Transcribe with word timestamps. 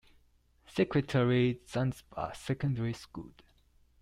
Secretary, 0.65 1.61
Zanzibar 1.69 2.33
Secondary 2.33 2.93
School. 2.93 3.33